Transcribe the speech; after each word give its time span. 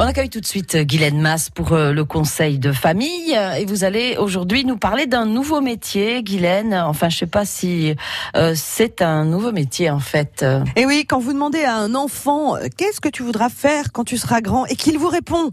On 0.00 0.04
accueille 0.04 0.30
tout 0.30 0.40
de 0.40 0.46
suite 0.46 0.76
Guylaine 0.76 1.20
Masse 1.20 1.50
pour 1.50 1.72
euh, 1.72 1.90
le 1.90 2.04
conseil 2.04 2.60
de 2.60 2.70
famille 2.70 3.36
et 3.58 3.64
vous 3.64 3.82
allez 3.82 4.16
aujourd'hui 4.16 4.64
nous 4.64 4.76
parler 4.76 5.06
d'un 5.06 5.26
nouveau 5.26 5.60
métier, 5.60 6.22
Guylaine. 6.22 6.72
Enfin, 6.72 7.08
je 7.08 7.18
sais 7.18 7.26
pas 7.26 7.44
si 7.44 7.96
euh, 8.36 8.52
c'est 8.54 9.02
un 9.02 9.24
nouveau 9.24 9.50
métier 9.50 9.90
en 9.90 9.98
fait. 9.98 10.46
Et 10.76 10.86
oui, 10.86 11.04
quand 11.04 11.18
vous 11.18 11.32
demandez 11.32 11.64
à 11.64 11.74
un 11.74 11.96
enfant 11.96 12.54
euh, 12.54 12.68
qu'est-ce 12.76 13.00
que 13.00 13.08
tu 13.08 13.24
voudras 13.24 13.48
faire 13.48 13.90
quand 13.90 14.04
tu 14.04 14.16
seras 14.18 14.40
grand 14.40 14.66
et 14.66 14.76
qu'il 14.76 14.98
vous 14.98 15.08
répond? 15.08 15.50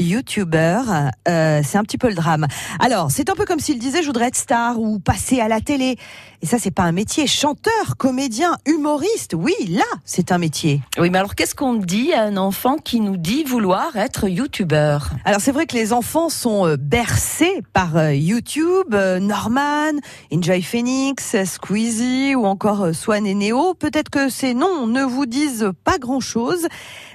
Youtubeur, 0.00 0.84
euh, 1.28 1.60
c'est 1.64 1.78
un 1.78 1.82
petit 1.82 1.98
peu 1.98 2.08
le 2.08 2.14
drame. 2.14 2.46
Alors, 2.78 3.10
c'est 3.10 3.30
un 3.30 3.34
peu 3.34 3.44
comme 3.44 3.60
s'il 3.60 3.78
disait 3.78 4.02
je 4.02 4.06
voudrais 4.06 4.26
être 4.26 4.36
star 4.36 4.80
ou 4.80 4.98
passer 4.98 5.40
à 5.40 5.48
la 5.48 5.60
télé. 5.60 5.96
Et 6.42 6.46
ça, 6.46 6.58
c'est 6.58 6.70
pas 6.70 6.84
un 6.84 6.92
métier. 6.92 7.26
Chanteur, 7.26 7.96
comédien, 7.98 8.56
humoriste, 8.66 9.34
oui, 9.36 9.52
là, 9.68 9.84
c'est 10.04 10.32
un 10.32 10.38
métier. 10.38 10.80
Oui, 10.98 11.10
mais 11.10 11.18
alors 11.18 11.34
qu'est-ce 11.34 11.54
qu'on 11.54 11.74
dit 11.74 12.14
à 12.14 12.22
un 12.22 12.38
enfant 12.38 12.76
qui 12.76 13.00
nous 13.00 13.18
dit 13.18 13.44
vouloir 13.44 13.94
être 13.96 14.26
youtubeur? 14.26 15.10
Alors, 15.26 15.40
c'est 15.42 15.52
vrai 15.52 15.66
que 15.66 15.76
les 15.76 15.92
enfants 15.92 16.30
sont 16.30 16.66
euh, 16.66 16.76
bercés 16.78 17.62
par 17.74 17.96
euh, 17.96 18.14
YouTube, 18.14 18.94
Norman, 18.94 19.92
Enjoy 20.32 20.62
Phoenix, 20.62 21.36
Squeezie 21.44 22.34
ou 22.34 22.46
encore 22.46 22.94
Swan 22.94 23.26
et 23.26 23.34
Neo. 23.34 23.74
Peut-être 23.74 24.08
que 24.08 24.30
ces 24.30 24.54
noms 24.54 24.86
ne 24.86 25.02
vous 25.02 25.26
disent 25.26 25.70
pas 25.84 25.98
grand-chose, 25.98 26.68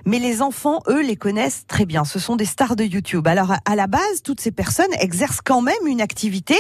mais 0.06 0.20
les 0.20 0.44
enfants, 0.44 0.82
eux, 0.88 1.02
les 1.02 1.16
connaissent 1.16 1.66
très 1.68 1.86
bien. 1.86 2.06
Ce 2.06 2.20
sont 2.20 2.36
des 2.36 2.46
stars 2.46 2.75
de 2.76 2.84
YouTube. 2.84 3.28
Alors 3.28 3.54
à 3.66 3.76
la 3.76 3.88
base, 3.88 4.22
toutes 4.24 4.40
ces 4.40 4.52
personnes 4.52 4.94
exercent 5.00 5.42
quand 5.42 5.62
même 5.62 5.88
une 5.88 6.02
activité 6.02 6.56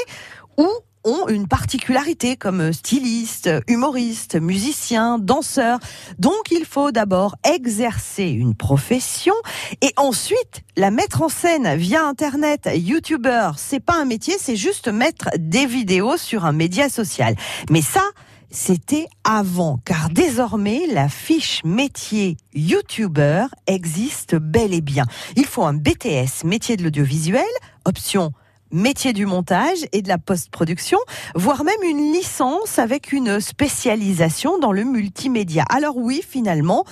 ou 0.57 0.67
ont 1.05 1.27
une 1.27 1.47
particularité 1.47 2.35
comme 2.35 2.73
styliste, 2.73 3.49
humoriste, 3.67 4.35
musicien, 4.35 5.19
danseur. 5.19 5.79
Donc 6.17 6.51
il 6.51 6.65
faut 6.65 6.91
d'abord 6.91 7.35
exercer 7.43 8.25
une 8.25 8.55
profession 8.55 9.35
et 9.81 9.93
ensuite 9.97 10.63
la 10.75 10.91
mettre 10.91 11.21
en 11.21 11.29
scène 11.29 11.75
via 11.75 12.03
internet. 12.05 12.69
YouTuber, 12.73 13.51
c'est 13.57 13.79
pas 13.79 13.95
un 13.95 14.05
métier, 14.05 14.35
c'est 14.39 14.55
juste 14.55 14.87
mettre 14.87 15.29
des 15.37 15.67
vidéos 15.67 16.17
sur 16.17 16.45
un 16.45 16.51
média 16.51 16.89
social. 16.89 17.35
Mais 17.69 17.81
ça, 17.81 18.03
c'était 18.51 19.07
avant, 19.23 19.79
car 19.85 20.09
désormais 20.09 20.87
la 20.91 21.09
fiche 21.09 21.61
métier 21.63 22.37
YouTuber 22.53 23.45
existe 23.67 24.35
bel 24.35 24.73
et 24.73 24.81
bien. 24.81 25.05
Il 25.35 25.45
faut 25.45 25.63
un 25.63 25.73
BTS 25.73 26.43
métier 26.45 26.77
de 26.77 26.83
l'audiovisuel, 26.83 27.43
option 27.85 28.31
métier 28.71 29.13
du 29.13 29.25
montage 29.25 29.85
et 29.93 30.01
de 30.01 30.07
la 30.07 30.17
post-production, 30.17 30.97
voire 31.35 31.63
même 31.63 31.83
une 31.83 32.11
licence 32.11 32.79
avec 32.79 33.11
une 33.13 33.39
spécialisation 33.39 34.57
dans 34.59 34.71
le 34.71 34.83
multimédia. 34.83 35.63
Alors 35.69 35.97
oui, 35.97 36.21
finalement, 36.27 36.83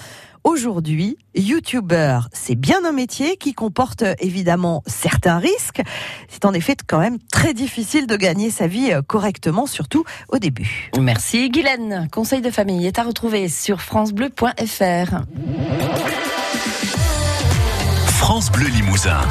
Aujourd'hui, 0.43 1.17
YouTuber, 1.35 2.19
c'est 2.33 2.55
bien 2.55 2.83
un 2.85 2.91
métier 2.91 3.37
qui 3.37 3.53
comporte 3.53 4.03
évidemment 4.19 4.83
certains 4.85 5.37
risques. 5.37 5.81
C'est 6.27 6.43
en 6.45 6.53
effet 6.53 6.75
quand 6.85 6.99
même 6.99 7.17
très 7.31 7.53
difficile 7.53 8.07
de 8.07 8.15
gagner 8.17 8.49
sa 8.49 8.67
vie 8.67 8.91
euh, 8.91 9.01
correctement, 9.01 9.67
surtout 9.67 10.03
au 10.29 10.39
début. 10.39 10.91
Merci 10.99 11.49
Guylaine. 11.49 12.07
Conseil 12.11 12.41
de 12.41 12.51
famille 12.51 12.85
est 12.85 12.99
à 12.99 13.03
retrouver 13.03 13.47
sur 13.47 13.81
francebleu.fr. 13.81 15.21
France 18.07 18.51
Bleu 18.51 18.67
Limousin. 18.67 19.21